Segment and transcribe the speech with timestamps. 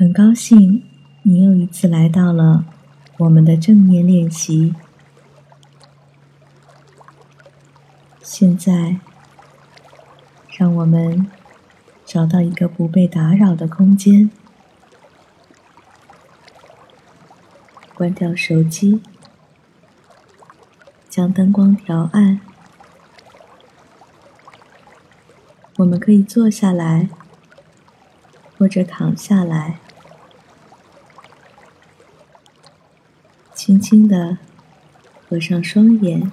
[0.00, 0.82] 很高兴
[1.24, 2.64] 你又一次来到了
[3.18, 4.74] 我们的正念练习。
[8.22, 8.96] 现在，
[10.56, 11.30] 让我们
[12.06, 14.30] 找到一个不被打扰的空间，
[17.92, 19.02] 关掉手机，
[21.10, 22.40] 将灯光调暗。
[25.76, 27.10] 我们可以坐下来，
[28.56, 29.78] 或者躺下来。
[33.62, 34.38] 轻轻的
[35.28, 36.32] 合上双眼，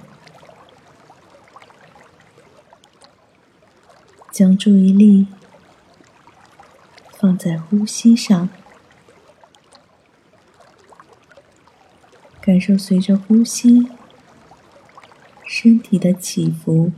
[4.31, 5.27] 将注意力
[7.19, 8.47] 放在呼吸上，
[12.39, 13.89] 感受随着呼吸
[15.45, 16.93] 身体的起伏，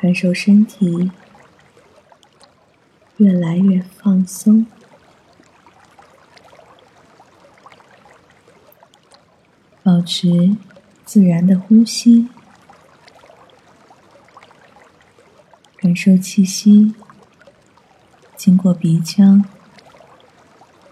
[0.00, 1.10] 感受身体
[3.16, 4.64] 越来越放松。
[9.82, 10.54] 保保持
[11.06, 12.28] 自然的呼吸，
[15.78, 16.94] 感受气息
[18.36, 19.42] 经过鼻腔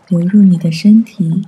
[0.08, 1.46] 流入你的身体，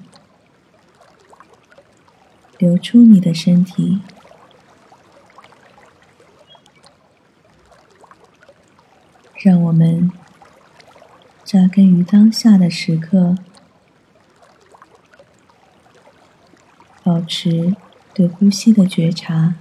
[2.58, 4.02] 流出你的身体。
[9.38, 10.12] 让我们
[11.42, 13.36] 扎根于当下的时刻。
[17.02, 17.74] 保持
[18.14, 19.54] 对呼吸的觉察，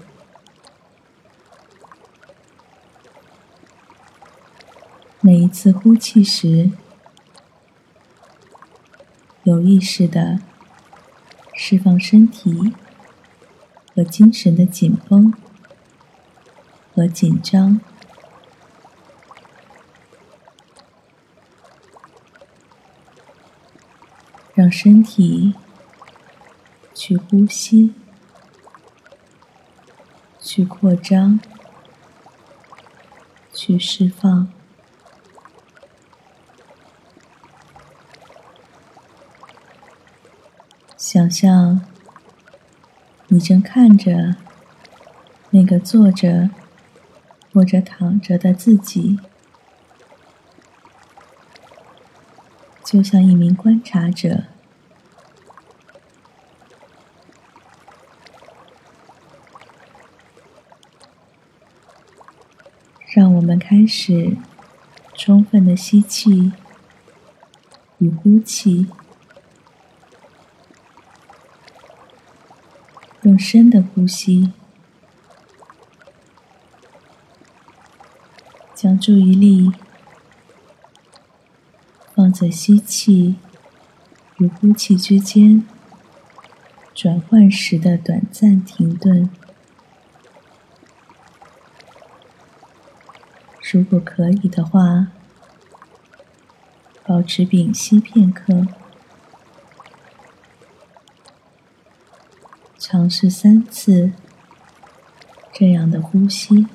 [5.22, 6.69] 每一次呼气时，
[9.44, 10.39] 有意识的
[11.56, 12.73] 释放身体
[13.95, 15.34] 和精神的紧绷
[16.94, 17.80] 和紧张，
[24.53, 25.56] 让身体。
[27.06, 27.94] 去呼吸，
[30.40, 31.38] 去扩张，
[33.53, 34.47] 去释放。
[40.96, 41.81] 想象
[43.28, 44.38] 你正看着
[45.50, 46.50] 那个坐着
[47.52, 49.20] 或者躺着的自己，
[52.81, 54.46] 就像一名观察者。
[63.16, 64.38] 让我我们开始
[65.14, 66.54] 充分的吸气
[67.98, 68.88] 与呼气，
[73.24, 74.53] 用深的呼吸，
[78.74, 79.74] 将注意力
[82.16, 83.36] 放在吸气
[84.38, 85.68] 与呼气之间
[86.96, 89.30] 转换时的短暂停顿。
[93.72, 95.07] 如果可以的话，
[97.06, 98.68] 保持屏息片刻，
[102.78, 104.12] 尝试三次
[105.52, 106.68] 这样的呼吸。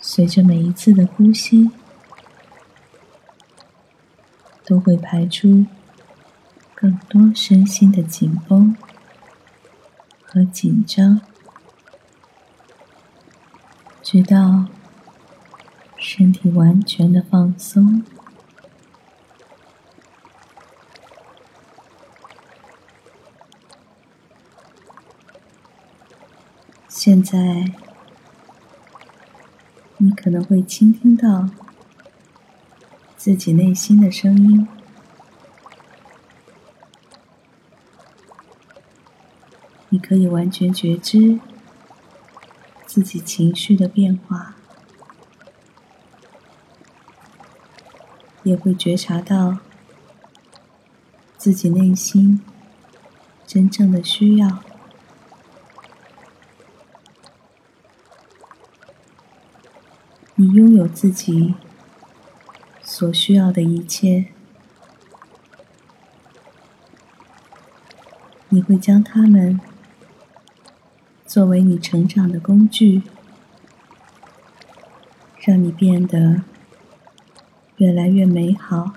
[0.00, 1.70] 随着每一次的呼吸，
[4.64, 5.66] 都会排出
[6.74, 8.74] 更多身心的紧绷
[10.24, 11.20] 和紧张。
[14.14, 14.66] 直到
[15.98, 18.04] 身体完全的放松。
[26.88, 27.74] 现在，
[29.96, 31.50] 你可能会倾听到
[33.16, 34.68] 自己内心的声音，
[39.88, 41.40] 你可以完全觉知。
[42.94, 44.54] 自己情绪的变化，
[48.44, 49.58] 也会觉察到
[51.36, 52.40] 自己内心
[53.44, 54.62] 真正的需要。
[60.36, 61.56] 你拥有自己
[62.80, 64.26] 所需要的一切，
[68.50, 69.60] 你会将它们。
[71.34, 73.02] 作为你成长的工具，
[75.40, 76.42] 让你变得
[77.78, 78.92] 越来越美好，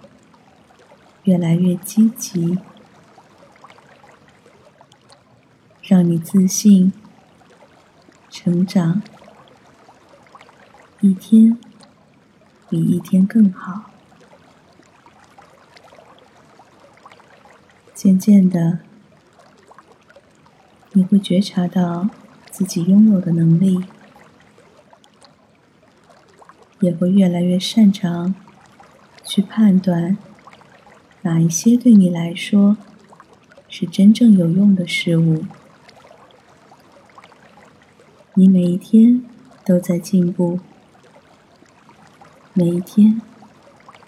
[1.24, 2.60] 越来越积极，
[5.82, 6.94] 让你自信、
[8.30, 9.02] 成长，
[11.02, 11.58] 一天
[12.70, 13.86] 比一天更好。
[17.96, 18.78] 渐渐的，
[20.92, 22.08] 你会觉察到
[22.58, 23.86] 自己拥有的能力，
[26.80, 28.34] 也会越来越擅长
[29.24, 30.18] 去判断
[31.22, 32.76] 哪一些对你来说
[33.70, 35.46] 是真正有用的事物。
[38.34, 39.24] 你每一天
[39.64, 40.60] 都在进步，
[42.54, 43.22] 每一天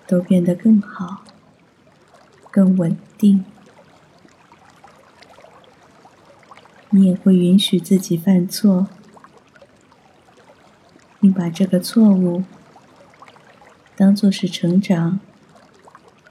[0.07, 1.23] 都变得更好、
[2.49, 3.45] 更稳定。
[6.91, 8.87] 你也会允许自己犯错，
[11.19, 12.43] 并把这个错误
[13.95, 15.19] 当做是成长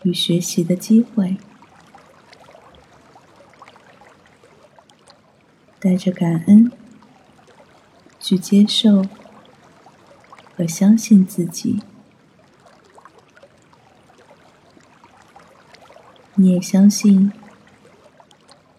[0.03, 1.37] 与学习的机会，
[5.79, 6.73] 带着感恩
[8.19, 9.05] 去接受
[10.57, 11.81] 和相信自己。
[16.35, 17.33] 你也相信，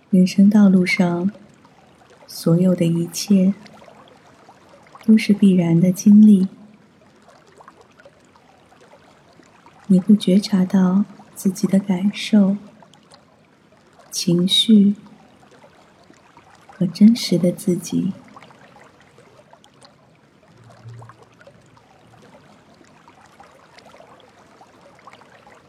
[0.10, 1.32] 人生道路上。
[2.42, 3.54] 所有的一切
[5.06, 6.48] 都是必然的经历。
[9.88, 11.04] 你会觉察到
[11.36, 12.56] 自己的感受、
[14.10, 14.96] 情绪
[16.72, 18.14] 和真实的自己。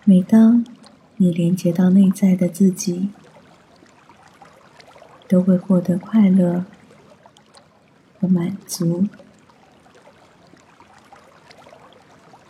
[0.05, 0.65] 每当
[1.17, 3.11] 你连接到内在的自己。
[5.31, 6.65] 都会获得快乐
[8.19, 9.07] 和满足，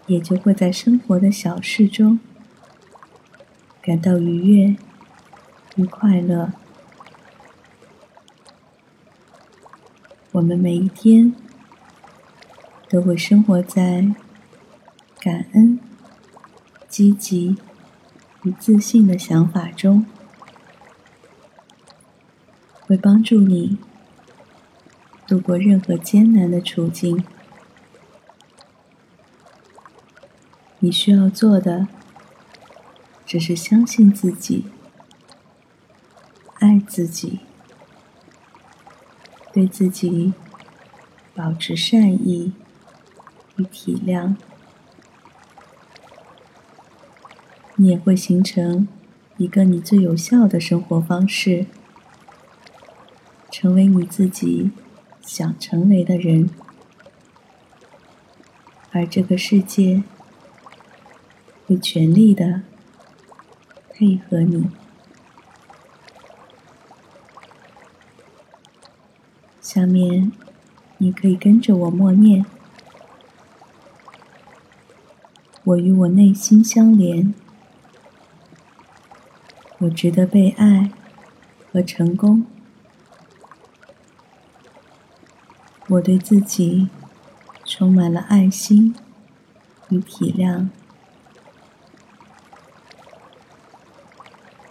[0.06, 2.18] 也就会在生活的小事中
[3.82, 4.76] 感到愉悦
[5.76, 6.54] 与快乐。
[10.32, 11.34] 我们每一天
[12.88, 14.14] 都会生活在
[15.18, 15.78] 感恩、
[16.88, 17.58] 积极
[18.44, 20.06] 与自信的想法中。
[22.90, 23.78] 会帮助你
[25.28, 27.24] 度过任何艰难的处境。
[30.80, 31.86] 你需要做的，
[33.24, 34.64] 只是相信自己，
[36.54, 37.38] 爱自己，
[39.52, 40.34] 对自己
[41.32, 42.52] 保持善意
[43.54, 44.34] 与体谅。
[47.76, 48.88] 你也会形成
[49.36, 51.66] 一个你最有效的生活方式。
[53.60, 54.70] 成为你自己
[55.20, 56.48] 想成为的人，
[58.90, 60.02] 而这个世界
[61.66, 62.62] 会全力的
[63.90, 64.70] 配合你。
[69.60, 70.32] 下面，
[70.96, 72.46] 你可以跟着我默念：
[75.64, 77.34] 我与我内心相连，
[79.80, 80.90] 我值得被爱
[81.70, 82.46] 和成功。
[85.90, 86.88] 我对自己
[87.64, 88.94] 充满了爱心
[89.88, 90.68] 与体谅，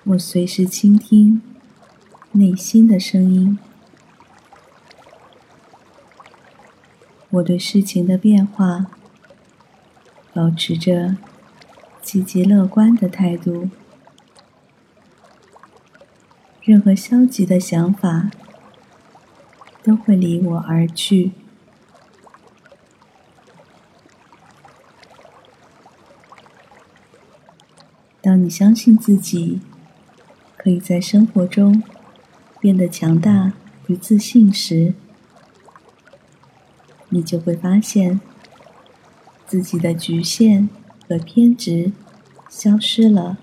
[0.05, 1.41] 我随时倾听
[2.31, 3.59] 内心的声音。
[7.31, 8.85] 我对事情的变化
[10.33, 11.17] 保持着
[12.01, 13.69] 积极乐观的态度，
[16.63, 18.31] 任何消极的想法。
[19.89, 21.31] 都会离我而去。
[28.21, 29.61] 当你相信自己
[30.55, 31.81] 可以在生活中
[32.59, 33.53] 变得强大
[33.87, 34.93] 与自信时，
[37.09, 38.21] 你就会发现
[39.47, 40.69] 自己的局限
[41.07, 41.93] 和偏执
[42.47, 43.39] 消失了，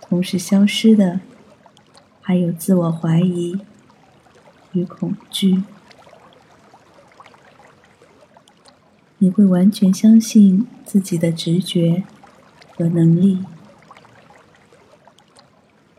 [0.00, 1.20] 同时消失的
[2.20, 3.60] 还有自我怀疑。
[4.74, 5.62] 与恐惧，
[9.18, 12.02] 你会完全相信自己的直觉
[12.76, 13.44] 和能力，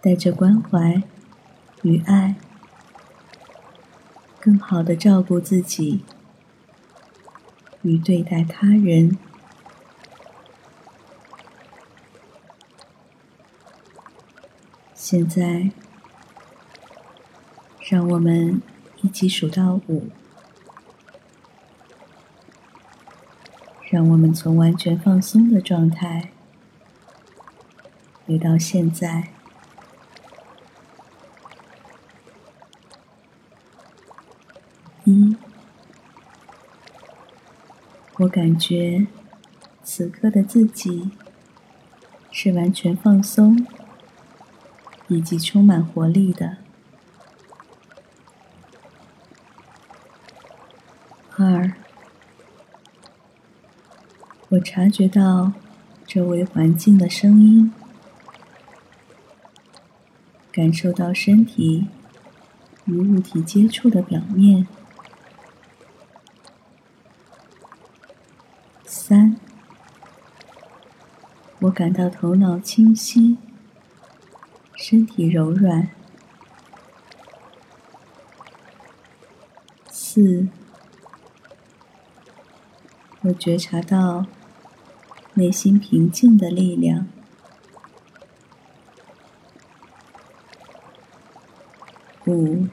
[0.01, 1.01] 带着关怀
[1.84, 2.36] 与爱，
[4.41, 6.03] 更好的照顾自己
[7.82, 9.17] 与对待他人。
[14.94, 15.72] 现在。
[17.88, 18.63] 让我们
[19.04, 20.10] 一起数到五，
[23.92, 26.32] 让我们从完全放松的状态
[28.25, 29.30] 回到现在。
[35.04, 35.36] 一、
[38.18, 39.06] 我感觉
[39.84, 41.12] 此刻的自己
[42.32, 43.63] 是完全放松
[45.08, 46.65] 以及充满活力的。
[51.46, 51.74] 二，
[54.50, 55.54] 我察觉到
[56.08, 57.72] 周围环境的声音，
[60.52, 61.88] 感受到身体
[62.86, 64.68] 与物体接触的表面。
[68.86, 69.40] 三，
[71.60, 73.38] 我感到头脑清晰，
[74.75, 75.90] 身体柔软。
[79.92, 80.48] 四，
[83.25, 84.25] 我觉察到
[85.36, 87.08] 内心平静的力量。
[92.25, 92.67] 五，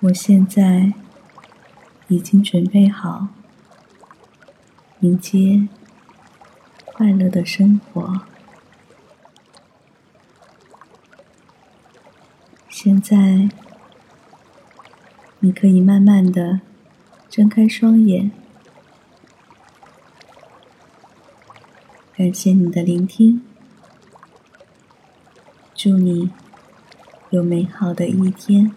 [0.00, 0.92] 我现在。
[2.10, 3.28] 已经准备好
[4.98, 5.68] 迎接
[6.84, 8.22] 快乐的生活。
[12.68, 13.48] 现在，
[15.42, 16.60] 你可以慢慢的
[17.30, 18.30] 睁开双眼。
[22.14, 23.40] 感谢你的聆听，
[25.74, 26.30] 祝你
[27.30, 28.70] 有美好的一天。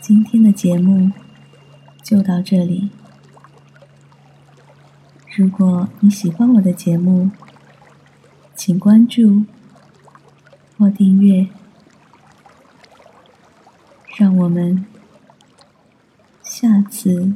[0.00, 1.12] 今天的节目
[2.02, 2.88] 就到这里。
[5.36, 7.30] 如果你喜欢我的节目，
[8.56, 9.44] 请关注
[10.80, 11.46] 或订阅。
[14.16, 14.86] 让我们
[16.42, 17.34] 下次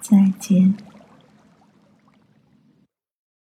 [0.00, 0.93] 再见。